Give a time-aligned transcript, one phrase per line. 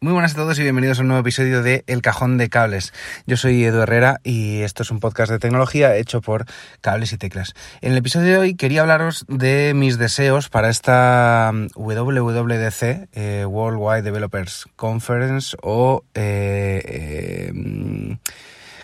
[0.00, 2.92] Muy buenas a todos y bienvenidos a un nuevo episodio de El Cajón de Cables.
[3.26, 6.46] Yo soy Edu Herrera y esto es un podcast de tecnología hecho por
[6.80, 7.54] Cables y Teclas.
[7.80, 13.44] En el episodio de hoy quería hablaros de mis deseos para esta mm, WWDC, eh,
[13.46, 16.04] World Wide Developers Conference o...
[16.14, 18.14] Eh, eh, mm,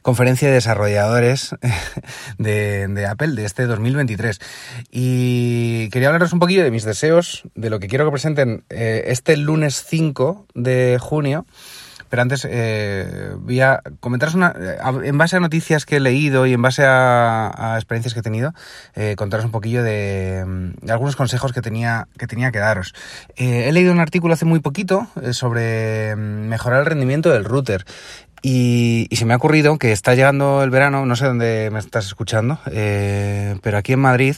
[0.02, 1.56] conferencia de desarrolladores
[2.38, 4.40] de, Apple de este 2023.
[4.90, 9.04] Y quería hablaros un poquillo de mis deseos, de lo que quiero que presenten eh,
[9.06, 11.46] este lunes 5 de junio.
[12.08, 14.54] Pero antes eh, voy a comentaros una.
[14.54, 18.22] Eh, en base a noticias que he leído y en base a, experiencias que he
[18.22, 18.52] tenido,
[19.16, 20.44] contaros un poquillo de,
[20.90, 22.94] algunos consejos que tenía que, tenía que daros.
[23.36, 27.86] he leído un artículo hace muy poquito sobre mm, mejorar el rendimiento del router.
[28.44, 32.06] Y, se me ha ocurrido que está llegando el verano, no sé dónde me estás
[32.06, 34.34] escuchando, eh, pero aquí en Madrid,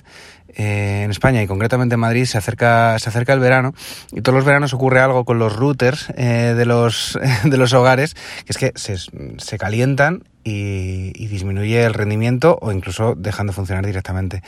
[0.49, 3.73] eh, en España y concretamente en Madrid, se acerca, se acerca el verano
[4.13, 8.15] y todos los veranos ocurre algo con los routers eh, de, los, de los hogares,
[8.45, 13.55] que es que se, se calientan y, y, disminuye el rendimiento o incluso dejan de
[13.55, 14.43] funcionar directamente.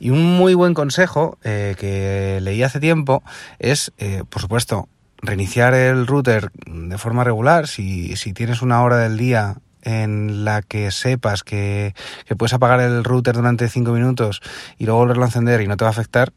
[0.00, 3.22] Y un muy buen consejo que leí hace tiempo
[3.58, 3.92] es,
[4.30, 4.88] por supuesto,
[5.24, 10.62] reiniciar el router de forma regular, si, si tienes una hora del día en la
[10.62, 11.94] que sepas que,
[12.36, 14.40] puedes apagar el router durante 5 minutos
[14.78, 16.32] y luego volverlo a encender y no te va a afectar,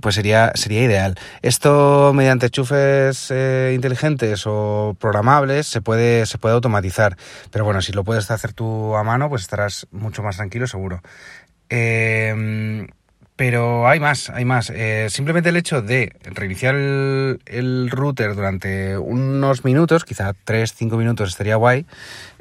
[0.00, 1.14] pues sería, sería ideal.
[1.42, 7.16] Esto mediante enchufes eh, inteligentes o programables se puede, se puede automatizar.
[7.50, 11.00] Pero bueno, si lo puedes hacer tú a mano, pues estarás mucho más tranquilo seguro.
[11.70, 12.86] Eh,
[13.36, 14.70] pero hay más, hay más.
[14.70, 21.56] Eh, simplemente el hecho de reiniciar el, router durante unos minutos, quizá 3-5 minutos estaría
[21.56, 21.84] guay,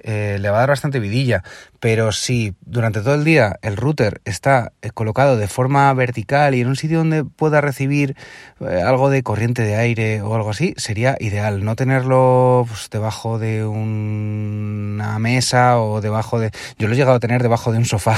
[0.04, 1.44] eh, le va a dar bastante vidilla.
[1.80, 6.62] Pero si durante todo el día el router está eh, colocado de forma vertical y
[6.62, 8.16] en un sitio donde pueda recibir
[8.60, 11.66] algo de corriente de aire o algo así, sería ideal.
[11.66, 16.52] No tenerlo pues, debajo de una mesa o debajo de...
[16.78, 18.16] Yo lo he llegado a tener debajo de un sofá,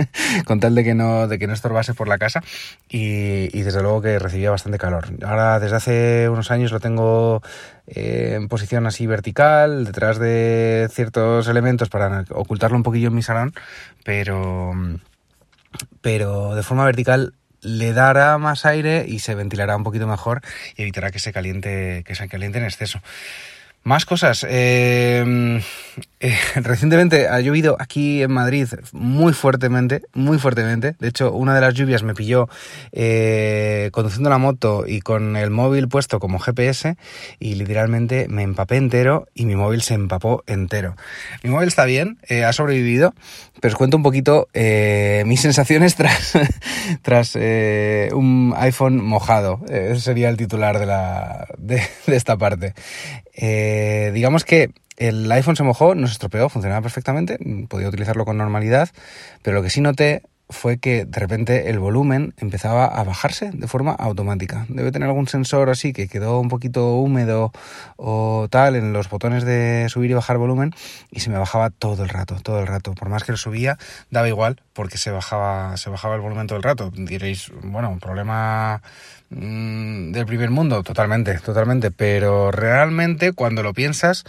[0.46, 2.42] con tal de que no, de que no estorbase por la casa
[2.88, 5.08] y, y desde luego que recibía bastante calor.
[5.24, 7.42] Ahora desde hace unos años lo tengo
[7.86, 13.22] eh, en posición así vertical, detrás de ciertos elementos para ocultarlo un poquillo en mi
[13.22, 13.52] salón,
[14.04, 14.72] pero,
[16.00, 20.42] pero de forma vertical le dará más aire y se ventilará un poquito mejor
[20.76, 23.00] y evitará que se caliente, que se caliente en exceso.
[23.84, 24.44] Más cosas.
[24.48, 25.62] Eh,
[26.20, 30.94] eh, recientemente ha llovido aquí en Madrid muy fuertemente, muy fuertemente.
[30.98, 32.48] De hecho, una de las lluvias me pilló
[32.92, 36.96] eh, conduciendo la moto y con el móvil puesto como GPS
[37.38, 40.94] y literalmente me empapé entero y mi móvil se empapó entero.
[41.42, 43.14] Mi móvil está bien, ha sobrevivido,
[43.60, 44.48] pero os cuento un poquito
[45.24, 46.36] mis sensaciones tras,
[47.00, 49.60] tras un iPhone mojado.
[49.68, 52.74] ese sería el titular de, la, de, de esta parte.
[53.40, 57.38] Eh, digamos que el iPhone se mojó, no se estropeó, funcionaba perfectamente,
[57.68, 58.88] podía utilizarlo con normalidad,
[59.42, 63.68] pero lo que sí noté fue que de repente el volumen empezaba a bajarse de
[63.68, 64.66] forma automática.
[64.68, 67.52] Debe tener algún sensor así que quedó un poquito húmedo
[67.96, 70.74] o tal en los botones de subir y bajar volumen
[71.10, 72.94] y se me bajaba todo el rato, todo el rato.
[72.94, 73.78] Por más que lo subía,
[74.10, 76.90] daba igual porque se bajaba, se bajaba el volumen todo el rato.
[76.94, 78.80] Diréis, bueno, un problema
[79.30, 81.90] mm, del primer mundo, totalmente, totalmente.
[81.90, 84.24] Pero realmente cuando lo piensas,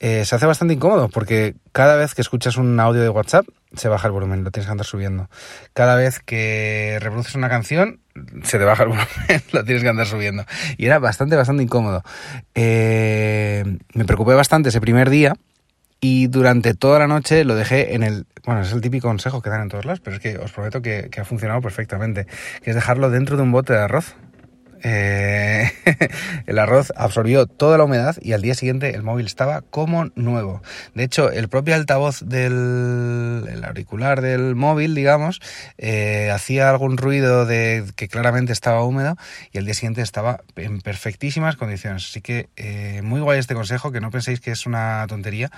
[0.00, 3.88] eh, se hace bastante incómodo porque cada vez que escuchas un audio de WhatsApp se
[3.88, 5.28] baja el volumen, lo tienes que andar subiendo.
[5.72, 8.00] Cada vez que reproduces una canción
[8.44, 10.44] se te baja el volumen, lo tienes que andar subiendo.
[10.76, 12.02] Y era bastante, bastante incómodo.
[12.54, 13.64] Eh,
[13.94, 15.34] me preocupé bastante ese primer día
[16.00, 18.26] y durante toda la noche lo dejé en el...
[18.46, 20.80] Bueno, es el típico consejo que dan en todos lados, pero es que os prometo
[20.80, 22.26] que ha funcionado perfectamente,
[22.62, 24.14] que es dejarlo dentro de un bote de arroz
[24.82, 25.70] eh,
[26.46, 30.62] el arroz absorbió toda la humedad y al día siguiente el móvil estaba como nuevo.
[30.94, 35.40] De hecho, el propio altavoz del el auricular del móvil, digamos,
[35.78, 39.16] eh, hacía algún ruido de que claramente estaba húmedo
[39.52, 42.04] y al día siguiente estaba en perfectísimas condiciones.
[42.04, 45.50] Así que eh, muy guay este consejo, que no penséis que es una tontería,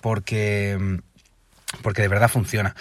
[0.00, 0.98] porque,
[1.82, 2.74] porque de verdad funciona.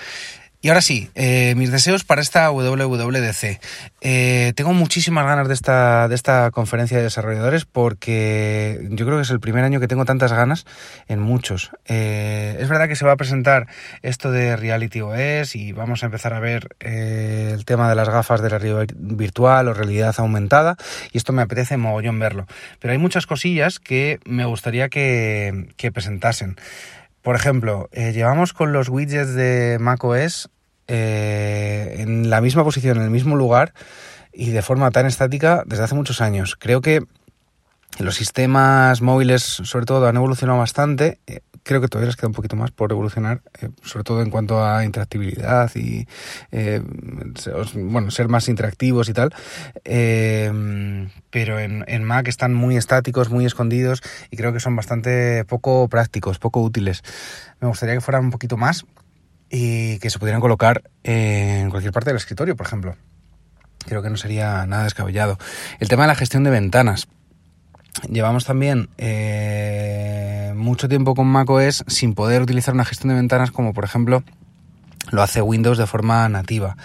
[0.59, 3.59] Y ahora sí, eh, mis deseos para esta WWDC.
[4.01, 9.21] Eh, tengo muchísimas ganas de esta, de esta conferencia de desarrolladores porque yo creo que
[9.21, 10.65] es el primer año que tengo tantas ganas
[11.07, 11.69] en muchos.
[11.85, 13.67] Eh, es verdad que se va a presentar
[14.01, 18.41] esto de Reality OS y vamos a empezar a ver el tema de las gafas
[18.41, 20.75] de la realidad virtual o realidad aumentada
[21.11, 22.47] y esto me apetece mogollón verlo.
[22.79, 26.57] Pero hay muchas cosillas que me gustaría que, que presentasen.
[27.27, 30.49] Por ejemplo, llevamos con los widgets de macOS
[30.87, 33.73] eh, en la misma posición, en el mismo lugar,
[34.31, 36.55] y de forma tan estática desde hace muchos años.
[36.55, 37.01] Creo que
[37.99, 41.19] los sistemas móviles, sobre todo, han evolucionado bastante.
[41.25, 44.29] Eh, creo que todavía les queda un poquito más por evolucionar, eh, sobre todo en
[44.29, 46.07] cuanto a interactividad y,
[46.51, 46.81] eh,
[47.75, 49.33] bueno, ser más interactivos y tal.
[49.83, 55.87] pero en, en, Mac están muy estáticos, muy escondidos y creo que son bastante poco
[55.89, 57.03] prácticos, poco útiles.
[57.59, 58.85] Me gustaría que fueran un poquito más
[59.49, 62.95] y que se pudieran colocar en cualquier parte del escritorio, por ejemplo.
[63.85, 65.37] Creo que no sería nada descabellado.
[65.79, 67.07] El tema de la gestión de ventanas
[68.09, 73.73] llevamos también eh, mucho tiempo con macOS sin poder utilizar una gestión de ventanas como
[73.73, 74.23] por ejemplo
[75.11, 76.75] lo hace Windows de forma nativa.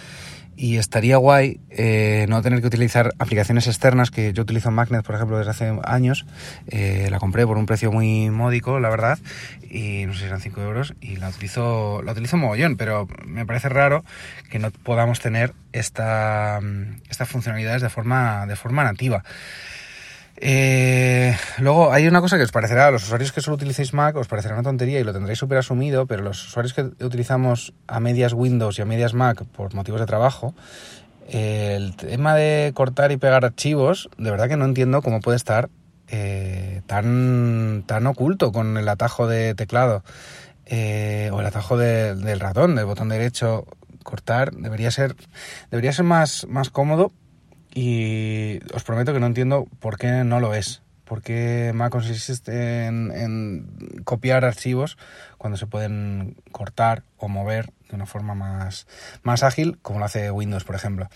[0.55, 5.14] Y estaría guay eh, no tener que utilizar aplicaciones externas que yo utilizo Magnet, por
[5.14, 6.26] ejemplo, desde hace años.
[6.69, 9.19] Eh, la compré por un precio muy módico, la verdad,
[9.69, 13.47] y no sé si eran 5 euros, y la utilizo, la utilizo mogollón, pero me
[13.47, 14.05] parece raro
[14.50, 16.61] que no podamos tener esta,
[17.09, 19.25] estas funcionalidades de forma, de forma nativa.
[20.37, 24.17] Eh, luego hay una cosa que os parecerá, a los usuarios que solo utilicéis Mac
[24.17, 28.00] os parecerá una tontería y lo tendréis súper asumido, pero los usuarios que utilizamos a
[28.00, 30.55] medias Windows y a medias Mac por motivos de trabajo,
[31.29, 35.70] el tema de cortar y pegar archivos, de verdad que no entiendo cómo puede estar
[36.08, 40.02] eh, tan, tan oculto con el atajo de teclado
[40.67, 43.67] eh, o el atajo del ratón, del botón derecho,
[44.02, 45.14] cortar, debería ser,
[45.70, 47.12] debería ser más, más cómodo
[47.74, 50.82] y os prometo que no entiendo por qué no lo es.
[51.04, 54.96] ¿Por qué Mac consiste en, copiar archivos
[55.36, 58.86] cuando se pueden cortar o mover de una forma más,
[59.22, 61.08] más ágil, como lo hace Windows, por ejemplo?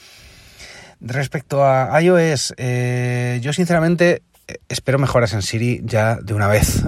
[1.00, 4.22] Respecto a iOS, eh, yo sinceramente
[4.68, 6.82] espero mejoras en Siri ya de una vez.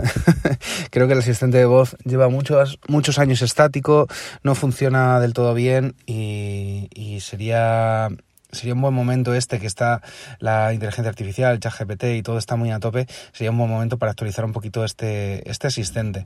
[0.91, 4.06] Creo que el asistente de voz lleva muchos, muchos años estático,
[4.43, 8.09] no funciona del todo bien y, y sería
[8.53, 10.03] sería un buen momento este que está
[10.39, 13.71] la inteligencia artificial, el chat GPT y todo está muy a tope, sería un buen
[13.71, 16.25] momento para actualizar un poquito este, este asistente.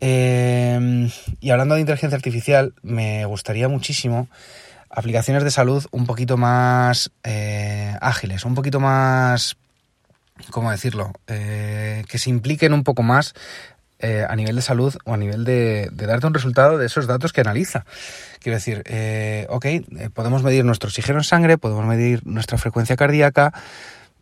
[0.00, 1.10] Em,
[1.40, 4.28] y hablando de inteligencia artificial, me gustaría muchísimo
[4.88, 9.56] aplicaciones de salud un poquito más eh, ágiles, un poquito más,
[10.50, 11.12] ¿cómo decirlo?
[11.26, 13.34] Eh, que se impliquen un poco más
[14.02, 17.32] eh, a nivel de salud o a nivel de, darte un resultado de esos datos
[17.32, 17.84] que analiza.
[18.40, 22.96] Quiero decir, eh, ok, eh, podemos medir nuestro oxígeno en sangre, podemos medir nuestra frecuencia
[22.96, 23.52] cardíaca,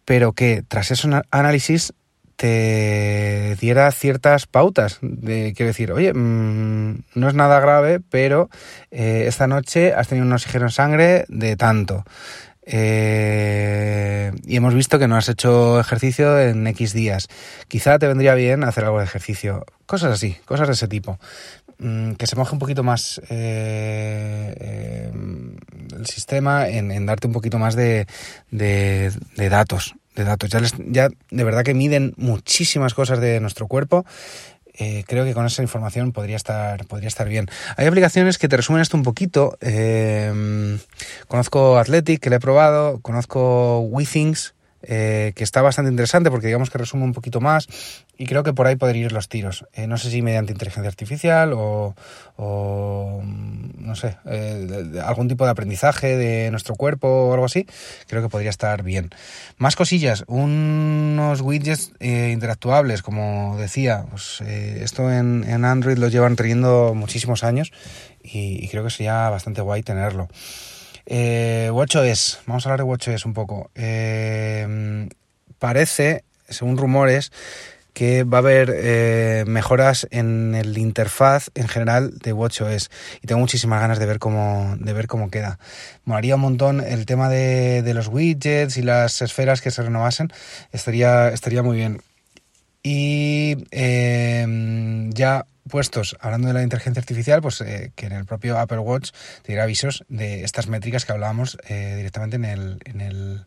[0.04, 1.92] pero que tras ese análisis
[2.36, 4.98] te diera ciertas pautas.
[5.00, 8.50] De, quiero decir, oye, mm, no es nada grave, pero
[8.90, 12.04] esta noche has tenido un oxígeno en sangre de tanto.
[12.70, 17.28] Eh, y hemos visto que no has hecho ejercicio en X días.
[17.66, 19.64] Quizá te vendría bien hacer algo de ejercicio.
[19.86, 21.18] Cosas así, cosas de ese tipo.
[21.78, 25.12] Mm, que se moje un poquito más eh, eh,
[25.96, 28.06] el sistema en, darte un poquito más de,
[28.50, 29.94] datos.
[30.14, 30.50] De datos.
[30.90, 34.04] Ya de verdad que miden muchísimas cosas de nuestro cuerpo
[34.78, 37.46] eh, creo que con esa información podría estar, podría estar bien.
[37.76, 39.58] Hay aplicaciones que te resumen esto un poquito.
[39.60, 40.78] Eh,
[41.26, 46.70] conozco Athletic, que le he probado, conozco WeThings, eh, que está bastante interesante porque digamos
[46.70, 47.66] que resume un poquito más
[48.16, 49.66] y creo que por ahí podrían ir los tiros.
[49.72, 51.94] Eh, no sé si mediante inteligencia artificial o,
[53.24, 57.66] no sé, eh, algún tipo de aprendizaje de nuestro cuerpo o algo así,
[58.06, 59.10] creo que podría estar bien.
[59.56, 66.94] Más cosillas, unos widgets interactuables, como decía, pues, esto en, en, Android lo llevan teniendo
[66.94, 67.72] muchísimos años
[68.22, 70.28] y, y creo que sería bastante guay tenerlo.
[71.10, 73.70] Eh, WatchOS, vamos a hablar de WatchOS un poco.
[73.74, 75.08] Eh,
[75.58, 77.32] parece, según rumores,
[77.94, 82.90] que va a haber eh, mejoras en el interfaz en general de WatchOS
[83.22, 85.58] y tengo muchísimas ganas de ver cómo de ver cómo queda.
[86.04, 90.30] Molaría un montón el tema de, de los widgets y las esferas que se renovasen,
[90.72, 92.02] estaría estaría muy bien.
[92.82, 94.46] Y eh,
[95.14, 99.10] ya puestos, hablando de la inteligencia artificial, pues eh, que en el propio Apple Watch
[99.42, 103.46] te diera avisos de estas métricas que hablábamos eh, directamente en el, en el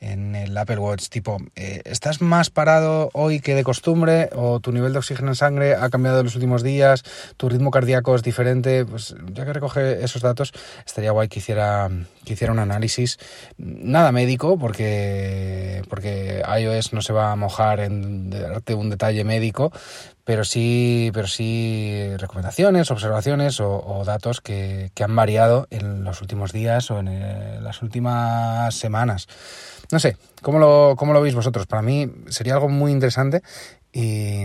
[0.00, 4.30] en el Apple Watch, tipo, eh, ¿estás más parado hoy que de costumbre?
[4.34, 7.02] ¿O tu nivel de oxígeno en sangre ha cambiado en los últimos días?
[7.36, 8.84] ¿Tu ritmo cardíaco es diferente?
[8.84, 10.52] Pues ya que recoge esos datos,
[10.86, 11.90] estaría guay que hiciera,
[12.24, 13.18] que hiciera un análisis,
[13.56, 19.72] nada médico, porque, porque iOS no se va a mojar en darte un detalle médico,
[20.28, 26.52] pero sí, pero sí recomendaciones, observaciones o, datos que, que, han variado en los últimos
[26.52, 29.26] días o en eh, las últimas semanas.
[29.90, 31.66] No sé, ¿cómo lo, cómo lo veis vosotros?
[31.66, 33.40] Para mí sería algo muy interesante
[33.90, 34.44] y,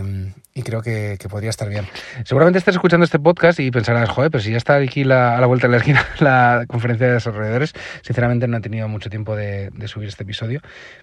[0.63, 1.85] creo que, podría estar bien.
[2.23, 5.45] Seguramente estés escuchando este podcast y pensarás, joder, pero si ya está aquí a la
[5.47, 7.73] vuelta de la esquina la conferencia de desarrolladores,
[8.03, 10.61] sinceramente no he tenido mucho tiempo de, subir este episodio,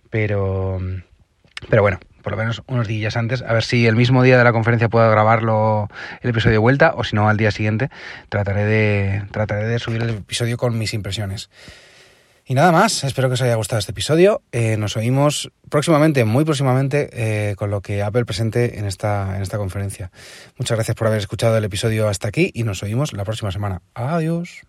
[0.08, 0.80] pero,
[1.68, 4.44] pero bueno, por lo menos unos días antes, a ver si el mismo día de
[4.44, 5.88] la conferencia puedo grabarlo
[6.22, 7.90] el episodio de vuelta o si no al día siguiente
[8.28, 11.50] trataré de, trataré de subir el episodio con mis impresiones.
[12.46, 14.42] Y nada más, espero que os haya gustado este episodio.
[14.50, 19.42] Eh, nos oímos próximamente, muy próximamente, eh, con lo que Apple presente en esta, en
[19.42, 20.10] esta conferencia.
[20.58, 23.82] Muchas gracias por haber escuchado el episodio hasta aquí y nos oímos la próxima semana.
[23.94, 24.62] Adiós.